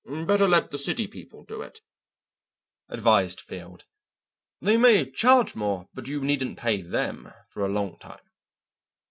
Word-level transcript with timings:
"Better 0.25 0.47
let 0.47 0.71
the 0.71 0.79
city 0.79 1.05
people 1.05 1.43
do 1.43 1.61
it," 1.61 1.81
advised 2.89 3.39
Field. 3.39 3.85
"They 4.59 4.75
may 4.75 5.07
charge 5.07 5.53
more, 5.53 5.89
but 5.93 6.07
you 6.07 6.21
needn't 6.23 6.57
pay 6.57 6.81
them 6.81 7.31
for 7.47 7.63
a 7.63 7.69
long 7.71 7.99
time." 7.99 8.25